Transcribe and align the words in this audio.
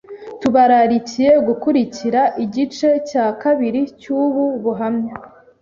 Tubararikiye 0.41 1.31
gukurikira 1.47 2.21
igice 2.45 2.89
cya 3.09 3.25
kabiri 3.41 3.81
cy’ubu 3.99 4.45
buhamya…… 4.63 5.15